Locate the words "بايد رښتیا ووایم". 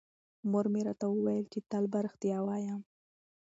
1.91-2.81